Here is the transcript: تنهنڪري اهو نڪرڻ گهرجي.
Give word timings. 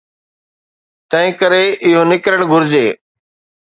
تنهنڪري 1.11 1.63
اهو 1.87 2.01
نڪرڻ 2.11 2.39
گهرجي. 2.51 2.87